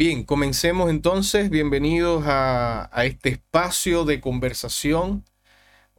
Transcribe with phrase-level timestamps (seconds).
[0.00, 1.50] Bien, comencemos entonces.
[1.50, 5.24] Bienvenidos a, este espacio de conversación.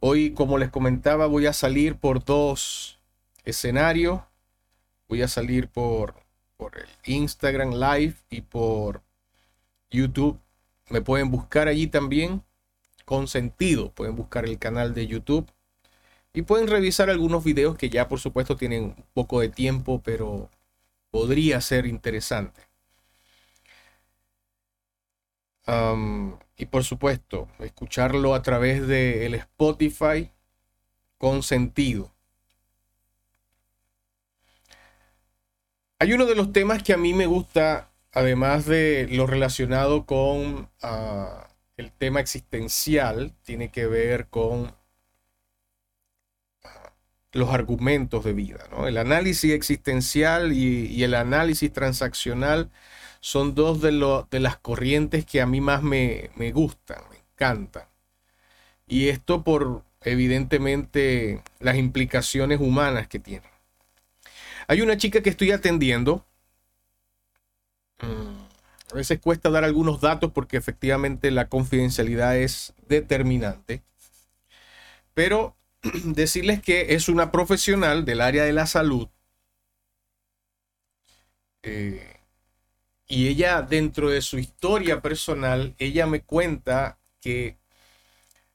[0.00, 2.98] Hoy, como les comentaba, voy a salir por dos
[3.44, 4.22] escenarios.
[5.06, 6.14] Voy a salir por,
[6.56, 9.02] por el Instagram Live y por
[9.90, 10.40] YouTube.
[10.88, 12.42] Me pueden buscar allí también
[13.04, 13.92] con sentido.
[13.92, 15.46] Pueden buscar el canal de YouTube
[16.32, 20.48] y pueden revisar algunos videos que ya por supuesto tienen un poco de tiempo, pero
[21.10, 22.69] podría ser interesante
[26.56, 28.86] y por supuesto, escucharlo a través
[29.26, 30.30] el Spotify
[31.18, 32.12] con sentido.
[35.98, 40.70] Hay uno de los temas que a mí me gusta, además de lo relacionado con
[40.82, 44.74] ah, el tema existencial, tiene que ver con
[46.64, 46.92] ah,
[47.32, 48.66] los argumentos de vida.
[48.86, 52.70] El análisis existencial y el análisis transaccional
[53.20, 53.92] son dos de,
[54.30, 57.84] de las corrientes que a mí más me, me gustan, me encantan.
[58.86, 63.46] Y esto por, evidentemente, las implicaciones humanas que tiene.
[64.68, 66.24] Hay una chica que estoy atendiendo.
[68.02, 73.82] Mm, a veces cuesta dar algunos datos porque efectivamente la confidencialidad es determinante.
[75.14, 75.56] Pero
[76.04, 79.08] decirles que es una profesional del área de la salud.
[81.62, 82.19] Eh,
[83.10, 87.58] y ella, dentro de su historia personal, ella me cuenta que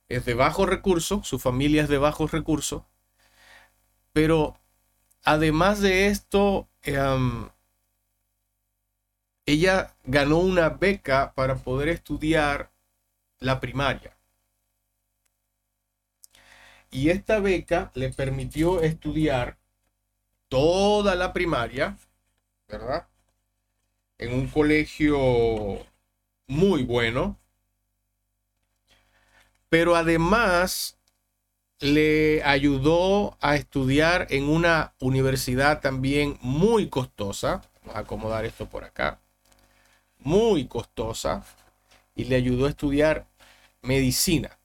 [0.08, 2.84] es de bajos recursos, su familia es de bajos recursos,
[4.14, 4.58] pero
[5.24, 7.50] además de esto, em,
[9.48, 12.72] ella ganó una beca para poder estudiar
[13.40, 14.16] la primaria.
[16.90, 19.60] Y esta beca le permitió estudiar
[20.50, 21.98] toda la primaria,
[22.68, 23.08] ¿verdad?
[24.18, 25.86] En un colegio
[26.48, 27.38] muy bueno,
[29.70, 30.98] pero además
[31.80, 37.62] le ayudó a estudiar en una universidad también muy costosa.
[37.82, 39.20] Vamos a acomodar esto por acá.
[40.20, 41.46] Muy costosa.
[42.16, 43.28] Y le ayudó a estudiar
[43.82, 44.58] medicina.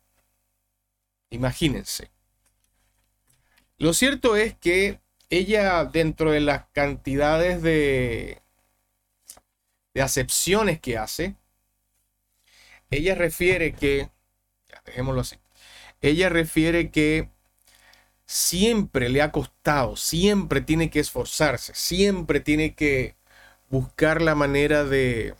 [1.31, 2.11] Imagínense.
[3.79, 5.01] Lo cierto es que
[5.31, 8.40] ella, dentro de las cantidades de
[9.95, 11.37] de acepciones que hace,
[12.91, 14.11] ella refiere que,
[14.87, 15.37] dejémoslo así,
[16.01, 17.31] ella refiere que
[18.27, 23.17] siempre le ha costado, siempre tiene que esforzarse, siempre tiene que
[23.71, 25.35] buscar la manera de,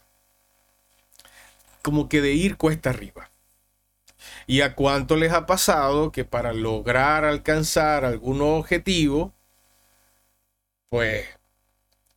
[1.83, 3.31] como que de ir cuesta arriba.
[4.47, 9.33] ¿Y a cuánto les ha pasado que para lograr alcanzar algún objetivo,
[10.89, 11.27] pues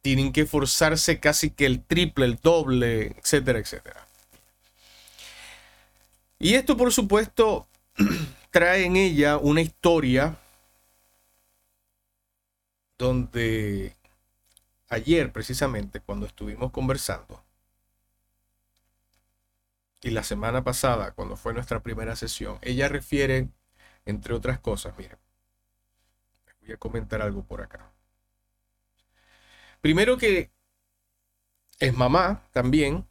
[0.03, 4.05] tienen que forzarse casi que el triple, el doble, etcétera, etcétera.
[6.37, 7.67] Y esto, por supuesto,
[8.51, 10.37] trae en ella una historia
[12.97, 13.95] donde
[14.89, 17.41] ayer, precisamente, cuando estuvimos conversando,
[20.01, 23.47] y la semana pasada, cuando fue nuestra primera sesión, ella refiere,
[24.05, 25.17] entre otras cosas, miren,
[26.59, 27.92] voy a comentar algo por acá.
[29.83, 30.49] Primero que
[31.77, 33.05] es mamá también,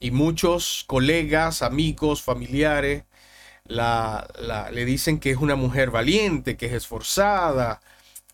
[0.00, 3.04] y muchos colegas, amigos, familiares
[3.64, 4.26] la,
[4.72, 7.80] le dicen que es una mujer valiente, que es esforzada,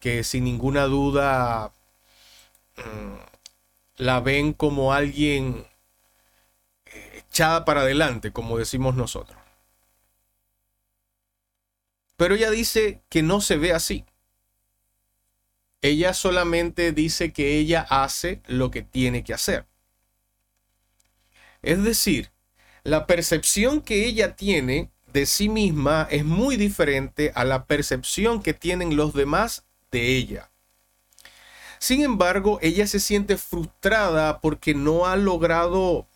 [0.00, 1.74] que sin ninguna duda
[2.78, 3.16] mm,
[3.98, 5.66] la ven como alguien
[6.86, 9.38] eh, echada para adelante, como decimos nosotros.
[12.16, 14.06] Pero ella dice que no se ve así.
[15.82, 19.66] Ella solamente dice que ella hace lo que tiene que hacer.
[21.60, 22.30] Es decir,
[22.84, 28.54] la percepción que ella tiene de sí misma es muy diferente a la percepción que
[28.54, 30.50] tienen los demás de ella.
[31.80, 36.06] Sin embargo, ella se siente frustrada porque no ha logrado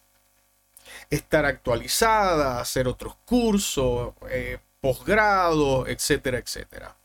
[1.10, 6.96] estar actualizada, hacer otros cursos, eh, posgrado, etcétera, etcétera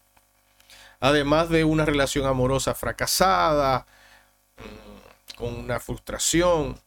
[1.02, 3.86] además de una relación amorosa fracasada,
[4.58, 6.80] mm, con una frustración.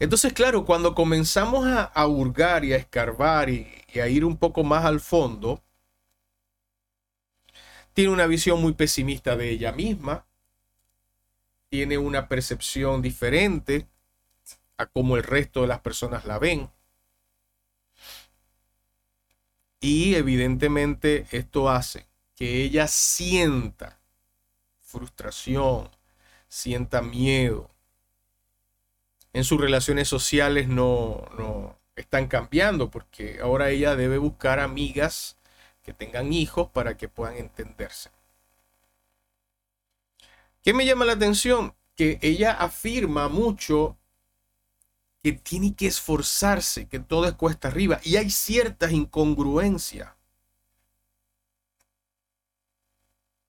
[0.00, 4.64] Entonces, claro, cuando comenzamos a, hurgar y a escarbar y, y a ir un poco
[4.64, 5.62] más al fondo,
[7.92, 10.24] tiene una visión muy pesimista de ella misma,
[11.68, 13.86] tiene una percepción diferente
[14.78, 16.70] a cómo el resto de las personas la ven.
[19.80, 23.98] Y evidentemente esto hace que ella sienta
[24.80, 25.90] frustración,
[26.48, 27.70] sienta miedo.
[29.32, 35.38] en sus relaciones sociales no, no están cambiando porque ahora ella debe buscar amigas
[35.82, 38.10] que tengan hijos para que puedan entenderse.
[40.62, 41.74] ¿Qué me llama la atención?
[41.96, 43.96] Que ella afirma mucho
[45.22, 50.14] que tiene que esforzarse, que todo es cuesta arriba y hay ciertas incongruencias.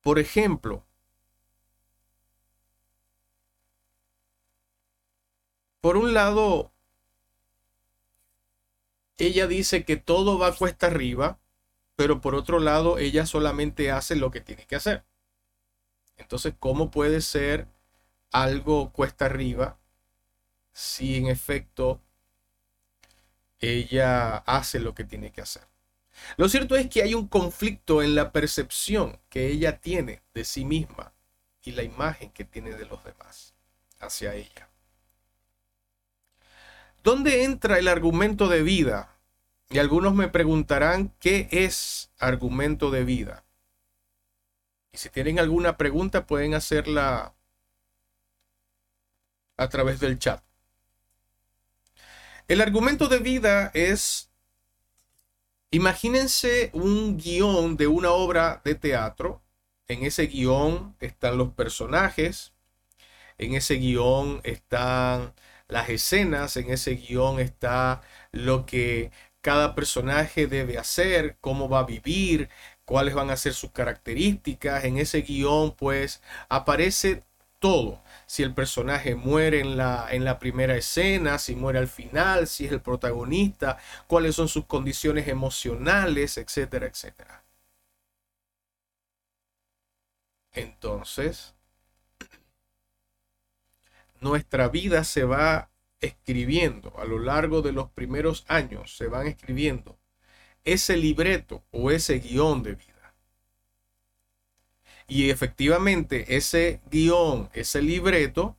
[0.02, 0.86] Por ejemplo,
[5.82, 6.72] por un lado,
[9.18, 11.40] ella dice que todo va cuesta arriba,
[11.96, 15.06] pero por otro lado, ella solamente hace lo que tiene que hacer.
[16.18, 17.68] Entonces, ¿cómo puede ser
[18.32, 19.79] algo cuesta arriba
[20.80, 22.02] si en efecto
[23.60, 25.68] ella hace lo que tiene que hacer?
[26.38, 30.64] Lo cierto es que hay un conflicto en la percepción que ella tiene de sí
[30.64, 31.14] misma
[31.62, 33.54] y la imagen que tiene de los demás
[34.00, 34.70] hacia ella.
[37.04, 39.18] ¿Dónde entra el argumento de vida?
[39.70, 43.44] Y algunos me preguntarán, ¿qué es argumento de vida?
[44.94, 47.34] Y si tienen alguna pregunta, pueden hacerla
[49.58, 50.42] a través del chat.
[52.50, 54.32] El argumento de vida es,
[55.70, 59.44] imagínense un guion de una obra de teatro.
[59.88, 62.54] En ese guion están los personajes,
[63.38, 65.36] en ese guion están
[65.68, 68.02] las escenas, en ese guion está
[68.32, 69.12] lo que
[69.42, 72.50] cada personaje debe hacer, cómo va a vivir,
[72.84, 74.86] cuáles van a ser sus características.
[74.86, 76.20] En ese guion pues
[76.50, 77.24] aparece
[77.60, 78.02] todo.
[78.26, 82.66] Si el personaje muere en la, en la primera escena, si muere al final, si
[82.66, 83.78] es el protagonista,
[84.08, 87.44] cuáles son sus condiciones emocionales, etcétera, etcétera.
[90.52, 91.56] Entonces,
[94.20, 95.70] nuestra vida se va
[96.02, 99.98] escribiendo a lo largo de los primeros años, se van escribiendo
[100.64, 102.89] ese libreto o ese guion de vida.
[105.10, 108.56] Y efectivamente ese guion, ese libreto,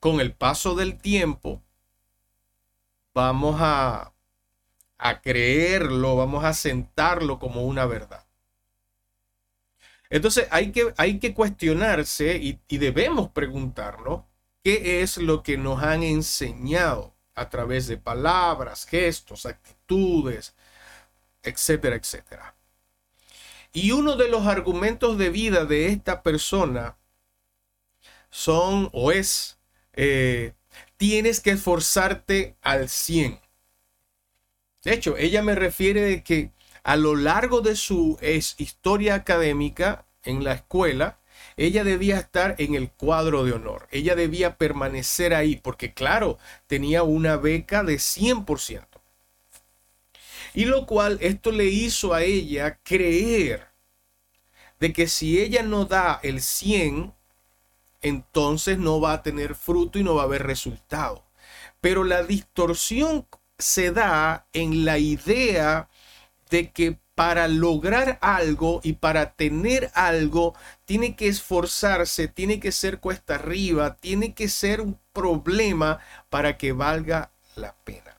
[0.00, 1.62] con el paso del tiempo,
[3.14, 4.12] vamos a,
[4.98, 8.26] a creerlo, vamos a sentarlo como una verdad.
[10.10, 14.24] Entonces hay que, hay que cuestionarse y, y debemos preguntarnos
[14.64, 20.54] qué es lo que nos han enseñado a través de palabras, gestos, actitudes,
[21.42, 22.56] etcétera, etcétera.
[23.72, 26.96] Y uno de los argumentos de vida de esta persona
[28.30, 29.58] son o es,
[29.92, 30.54] eh,
[30.96, 33.40] tienes que esforzarte al 100.
[34.82, 36.52] De hecho, ella me refiere de que
[36.82, 38.18] a lo largo de su
[38.58, 41.18] historia académica en la escuela,
[41.56, 43.86] ella debía estar en el cuadro de honor.
[43.90, 48.89] Ella debía permanecer ahí porque, claro, tenía una beca de 100%.
[50.54, 53.68] Y lo cual esto le hizo a ella creer
[54.80, 57.12] de que si ella no da el 100,
[58.02, 61.24] entonces no va a tener fruto y no va a haber resultado.
[61.80, 63.26] Pero la distorsión
[63.58, 65.88] se da en la idea
[66.50, 70.54] de que para lograr algo y para tener algo,
[70.86, 75.98] tiene que esforzarse, tiene que ser cuesta arriba, tiene que ser un problema
[76.30, 78.09] para que valga la pena.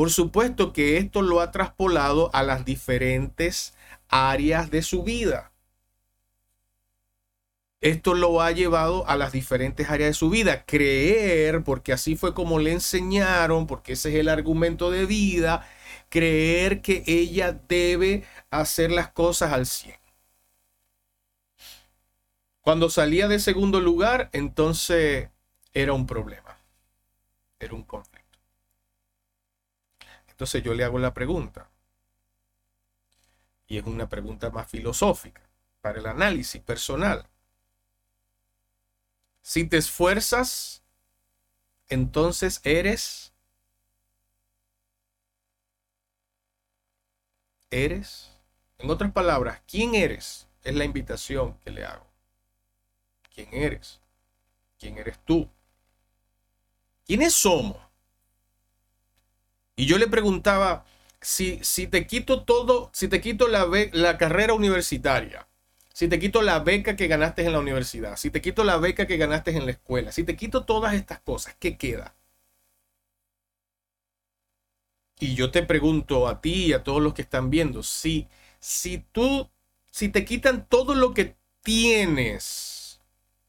[0.00, 3.74] Por supuesto que esto lo ha traspolado a las diferentes
[4.08, 5.52] áreas de su vida.
[7.82, 10.64] Esto lo ha llevado a las diferentes áreas de su vida.
[10.64, 15.68] Creer, porque así fue como le enseñaron, porque ese es el argumento de vida,
[16.08, 19.96] creer que ella debe hacer las cosas al 100.
[22.62, 25.28] Cuando salía de segundo lugar, entonces
[25.74, 26.56] era un problema,
[27.58, 28.09] era un conflicto.
[30.40, 31.68] Entonces yo le hago la pregunta,
[33.66, 35.42] y es una pregunta más filosófica,
[35.82, 37.28] para el análisis personal.
[39.42, 40.82] Si te esfuerzas,
[41.90, 43.34] entonces eres
[47.70, 48.30] eres?
[48.78, 50.48] En otras palabras, ¿quién eres?
[50.64, 52.06] Es la invitación que le hago.
[53.34, 54.00] ¿Quién eres?
[54.78, 55.50] ¿Quién eres tú?
[57.04, 57.89] ¿Quiénes somos?
[59.80, 60.84] Y yo le preguntaba,
[61.22, 65.48] si, si te quito todo, si te quito la, la carrera universitaria,
[65.94, 69.06] si te quito la beca que ganaste en la universidad, si te quito la beca
[69.06, 72.14] que ganaste en la escuela, si te quito todas estas cosas, ¿qué queda?
[75.20, 78.26] Y yo te pregunto a ti y a todos los que están viendo, si,
[78.58, 79.48] si tú,
[79.90, 83.00] si te quitan todo lo que tienes,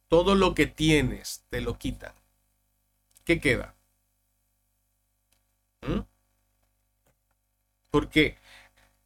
[0.10, 2.14] todo lo que tienes, te lo quitan.
[3.26, 3.76] ¿qué queda?
[5.82, 6.02] ¿Mm?
[7.92, 8.38] Porque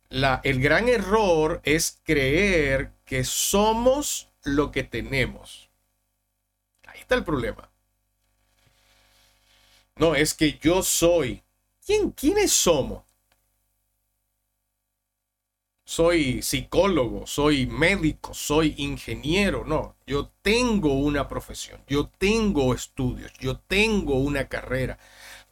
[0.09, 5.69] la, el gran error es creer que somos lo que tenemos.
[6.87, 7.69] Ahí está el problema.
[9.97, 11.43] No, es que yo soy.
[11.85, 13.03] ¿Quién, ¿Quiénes somos?
[15.87, 19.63] Soy psicólogo, soy médico, soy ingeniero.
[19.65, 24.97] No, yo tengo una profesión, yo tengo estudios, yo tengo una carrera,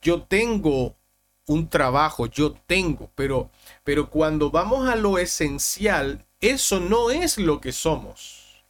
[0.02, 0.98] yo tengo
[1.48, 3.50] un trabajo, yo tengo, pero,
[3.84, 8.64] pero cuando vamos a lo esencial, eso no es lo que somos.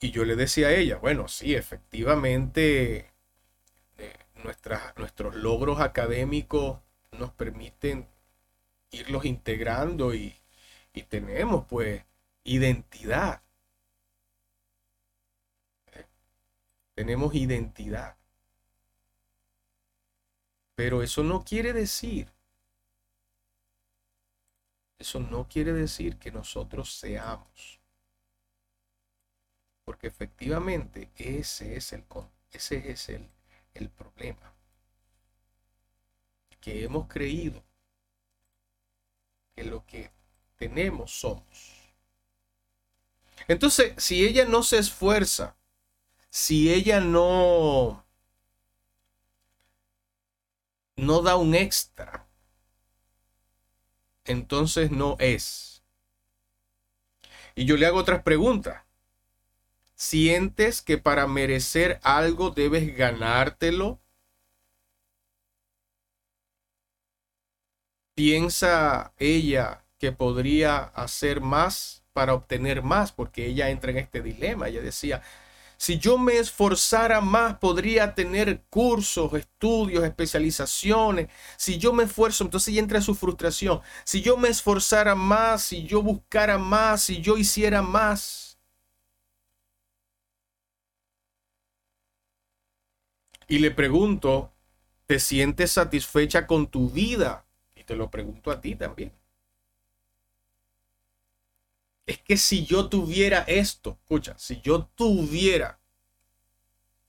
[0.00, 3.12] Y yo le decía a ella, bueno, sí, efectivamente,
[3.98, 4.14] eh,
[4.96, 6.80] nuestros logros académicos
[7.12, 8.08] nos permiten
[8.90, 10.36] irlos integrando y,
[10.94, 12.04] y tenemos pues
[12.44, 13.42] identidad.
[16.94, 18.17] Tenemos identidad.
[20.78, 22.32] Pero eso no quiere decir,
[24.96, 27.80] eso no quiere decir que nosotros seamos.
[29.84, 32.04] Porque efectivamente ese es el,
[32.52, 33.28] ese es el,
[33.74, 34.54] el problema.
[36.60, 37.60] Que hemos creído
[39.56, 40.12] que lo que
[40.54, 41.92] tenemos somos.
[43.48, 45.56] Entonces, si ella no se esfuerza,
[46.30, 48.04] si ella no
[50.98, 52.26] no da un extra,
[54.24, 55.82] entonces no es.
[57.54, 58.82] Y yo le hago otras preguntas.
[59.94, 64.00] ¿Sientes que para merecer algo debes ganártelo?
[68.14, 73.12] ¿Piensa ella que podría hacer más para obtener más?
[73.12, 74.68] Porque ella entra en este dilema.
[74.68, 75.22] Ella decía,
[75.78, 81.28] si yo me esforzara más, podría tener cursos, estudios, especializaciones.
[81.56, 83.80] Si yo me esfuerzo, entonces ya entra su frustración.
[84.04, 88.58] Si yo me esforzara más, si yo buscara más, si yo hiciera más.
[93.48, 94.52] Y le pregunto,
[95.06, 97.46] ¿te sientes satisfecha con tu vida?
[97.74, 99.12] Y te lo pregunto a ti también.
[102.08, 105.78] Es que si yo tuviera esto, escucha, si yo tuviera,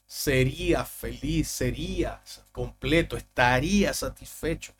[0.06, 4.74] sería feliz, sería completo, estaría satisfecho.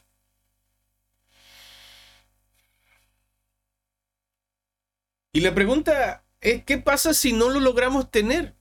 [5.32, 8.58] Y la pregunta es, ¿qué pasa si no lo logramos tener?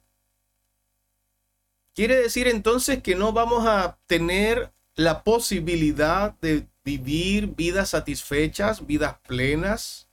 [1.93, 9.19] Quiere decir entonces que no vamos a tener la posibilidad de vivir vidas satisfechas, vidas
[9.27, 10.08] plenas,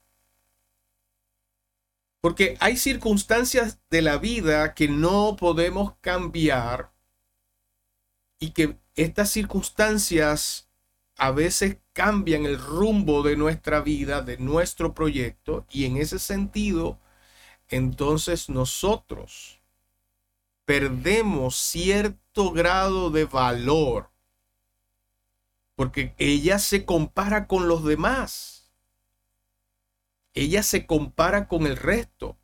[2.25, 6.91] porque hay circunstancias de la vida que no podemos cambiar
[8.39, 10.67] y que estas circunstancias
[11.17, 16.97] a veces cambian el rumbo de nuestra vida, de nuestro proyecto, y en ese sentido,
[17.67, 19.61] entonces nosotros
[20.65, 24.09] perdemos cierto grado de valor,
[25.75, 28.64] porque ella se compara con los demás
[30.35, 32.37] ella se compara con el resto.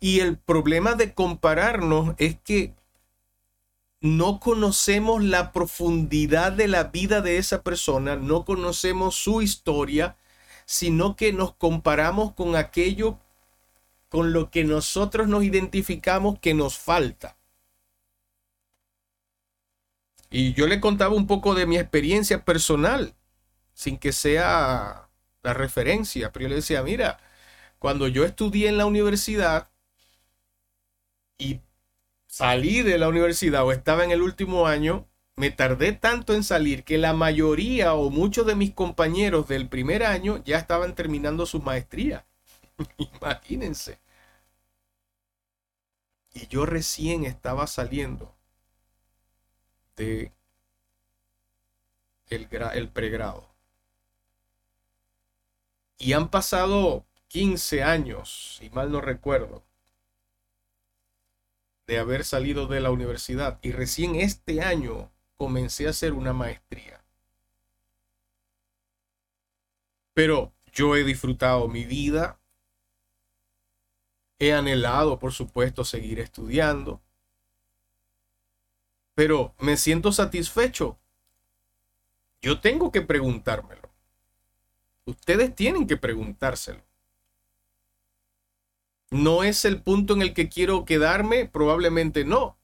[0.00, 2.74] Y el problema de compararnos es que
[4.00, 10.16] no conocemos la profundidad de la vida de esa persona, no conocemos su historia,
[10.66, 13.18] sino que nos comparamos con aquello
[14.10, 17.36] con lo que nosotros nos identificamos que nos falta.
[20.30, 23.14] Y yo le contaba un poco de mi experiencia personal,
[23.72, 25.03] sin que sea
[25.44, 27.18] la referencia, pero yo le decía, mira,
[27.78, 29.70] cuando yo estudié en la universidad
[31.38, 31.60] y
[32.28, 36.84] salí de la universidad o estaba en el último año, me tardé tanto en salir
[36.84, 41.60] que la mayoría o muchos de mis compañeros del primer año ya estaban terminando su
[41.60, 42.26] maestría.
[42.98, 44.00] Imagínense.
[46.34, 48.36] Y yo recién estaba saliendo
[49.96, 50.32] de
[52.28, 53.53] el, el pregrado.
[55.98, 59.64] Y han pasado 15 años, si mal no recuerdo,
[61.86, 63.58] de haber salido de la universidad.
[63.62, 67.02] Y recién este año comencé a hacer una maestría.
[70.14, 72.38] Pero yo he disfrutado mi vida.
[74.38, 77.00] He anhelado, por supuesto, seguir estudiando.
[79.14, 80.98] Pero me siento satisfecho.
[82.40, 83.93] Yo tengo que preguntármelo.
[85.06, 86.82] Ustedes tienen que preguntárselo.
[89.10, 91.46] ¿No es el punto en el que quiero quedarme?
[91.46, 92.58] Probablemente no.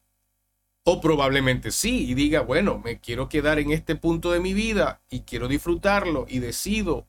[0.84, 5.02] O probablemente sí, y diga, bueno, me quiero quedar en este punto de mi vida
[5.10, 7.06] y quiero disfrutarlo y decido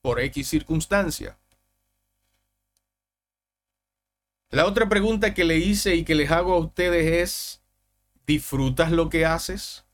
[0.00, 1.38] por X circunstancia.
[4.50, 7.62] La otra pregunta que le hice y que les hago a ustedes es,
[8.26, 9.84] ¿disfrutas lo que haces?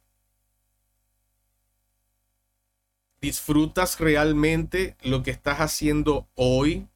[3.24, 6.90] ¿Disfrutas realmente lo que estás haciendo hoy?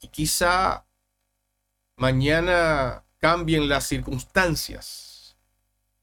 [0.00, 0.86] Y quizá
[1.94, 5.36] mañana cambien las circunstancias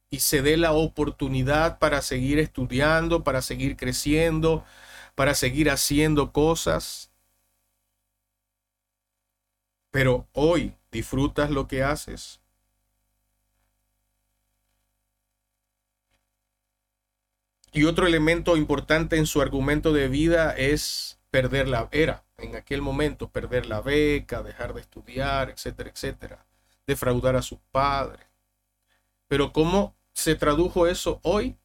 [0.10, 4.64] y se dé la oportunidad para seguir estudiando, para seguir creciendo,
[5.16, 7.12] para seguir haciendo cosas.
[9.90, 12.41] Pero hoy disfrutas lo que haces.
[17.72, 22.82] Y otro elemento importante en su argumento de vida es perder la era, en aquel
[22.82, 26.46] momento perder la beca, dejar de estudiar, etcétera, etcétera
[26.92, 28.26] defraudar a sus padres.
[29.28, 31.58] Pero ¿cómo se tradujo eso hoy?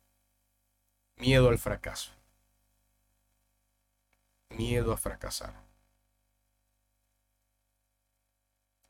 [1.16, 2.12] Miedo al fracaso.
[4.50, 5.54] Miedo a fracasar.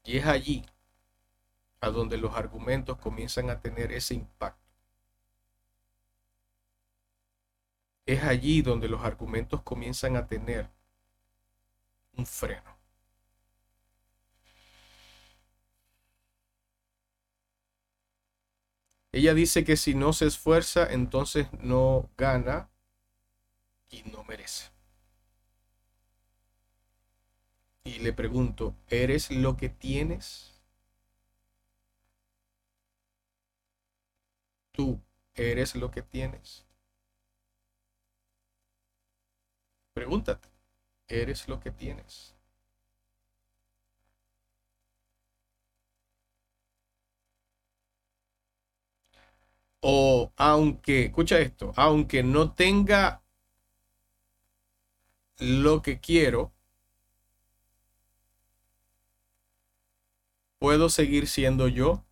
[0.04, 0.64] Y es allí
[1.80, 4.65] a donde los argumentos comienzan a tener ese impacto.
[8.06, 10.70] Es allí donde los argumentos comienzan a tener
[12.18, 12.76] un freno.
[19.10, 22.70] Ella dice que si no se esfuerza, entonces no gana
[23.90, 24.70] y no merece.
[27.84, 30.60] Y le pregunto, ¿eres lo que tienes?
[34.70, 35.00] ¿Tú
[35.34, 36.65] eres lo que tienes?
[39.96, 40.50] Pregúntate,
[41.08, 42.36] ¿eres lo que tienes?
[49.80, 53.22] o aunque, escucha esto, aunque no tenga
[55.38, 56.52] lo que quiero,
[60.58, 62.05] ¿puedo seguir siendo yo?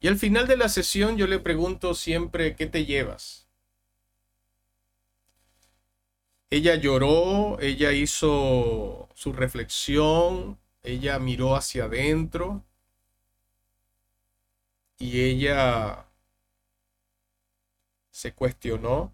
[0.00, 3.46] Y al final de la sesión yo le pregunto siempre, ¿qué te llevas?
[6.48, 12.64] Ella lloró, ella hizo su reflexión, ella miró hacia adentro
[14.98, 16.06] y ella
[18.10, 19.12] se cuestionó,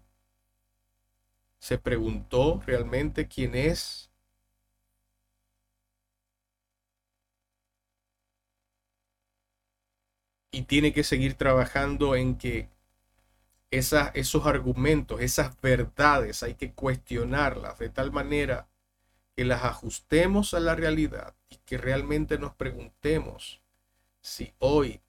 [1.59, 4.09] se preguntó realmente quién es.
[10.57, 12.67] Y tiene que seguir trabajando en que
[13.69, 18.67] esos argumentos, esas verdades, hay que cuestionarlas de tal manera
[19.35, 23.61] que las ajustemos a la realidad y que realmente nos preguntemos
[24.19, 24.99] si hoy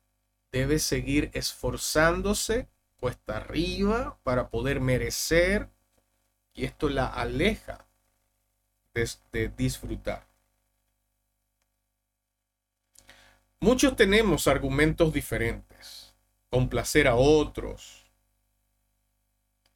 [0.53, 2.69] debe seguir esforzándose
[3.01, 5.71] cuesta arriba para poder merecer
[6.53, 7.87] y esto la aleja
[8.93, 10.28] de, disfrutar.
[13.61, 16.15] Muchos tenemos argumentos diferentes,
[16.51, 18.07] complacer a otros,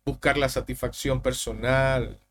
[0.04, 2.22] buscar la satisfacción personal,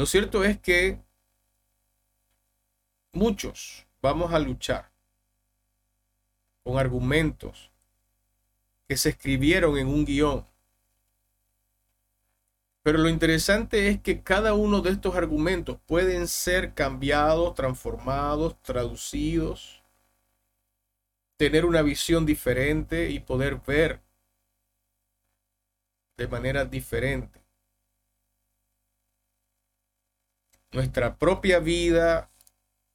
[0.00, 0.98] Lo cierto es que
[3.12, 4.90] muchos vamos a luchar
[6.62, 7.70] con argumentos
[8.88, 10.46] que se escribieron en un guion.
[12.82, 19.82] Pero lo interesante es que cada uno de estos argumentos pueden ser cambiados, transformados, traducidos,
[21.36, 24.00] tener una visión diferente y poder ver
[26.16, 27.40] de manera diferente
[30.72, 32.30] nuestra propia vida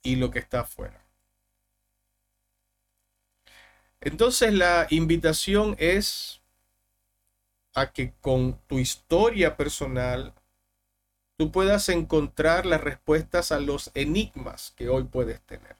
[0.03, 1.03] y lo que está afuera.
[4.01, 6.41] Entonces la invitación es
[7.75, 10.33] a que con tu historia personal
[11.37, 15.75] tú puedas encontrar las respuestas a los enigmas que hoy puedes tener.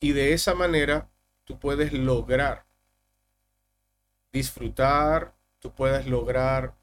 [0.00, 1.08] Y de esa manera
[1.44, 2.66] tú puedes lograr
[4.32, 6.74] disfrutar, tú puedes lograr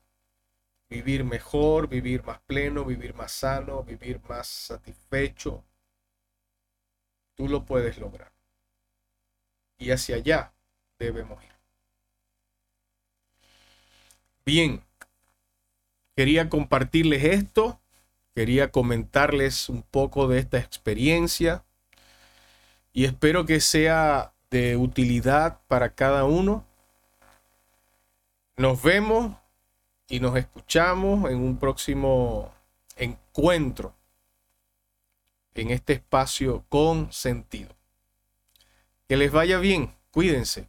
[0.88, 5.64] vivir mejor, vivir más pleno, vivir más sano, vivir más satisfecho.
[7.36, 8.32] Tú lo puedes lograr.
[9.78, 10.54] Y hacia allá
[10.98, 11.59] debemos ir.
[14.52, 14.84] Bien,
[16.16, 17.80] quería compartirles esto,
[18.34, 21.64] quería comentarles un poco de esta experiencia
[22.92, 26.66] y espero que sea de utilidad para cada uno.
[28.58, 29.38] Nos vemos
[30.08, 32.52] y nos escuchamos en un próximo
[32.96, 33.94] encuentro
[35.54, 37.76] en este espacio con sentido.
[39.08, 40.68] Que les vaya bien, cuídense.